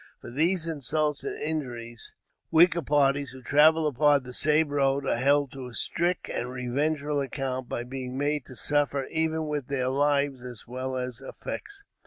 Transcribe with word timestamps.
For 0.19 0.31
these 0.31 0.65
insults 0.67 1.23
and 1.23 1.39
injuries 1.39 2.11
weaker 2.49 2.81
parties 2.81 3.33
who 3.33 3.43
travel 3.43 3.85
upon 3.85 4.23
the 4.23 4.33
same 4.33 4.69
road 4.69 5.05
are 5.05 5.15
held 5.15 5.51
to 5.51 5.67
a 5.67 5.75
strict 5.75 6.27
and 6.27 6.49
revengeful 6.49 7.21
account 7.21 7.69
by 7.69 7.83
being 7.83 8.17
made 8.17 8.45
to 8.47 8.55
suffer 8.55 9.05
even 9.11 9.47
with 9.47 9.67
their 9.67 9.89
lives, 9.89 10.41
as 10.41 10.67
well 10.67 10.97
as 10.97 11.21
effects. 11.21 11.83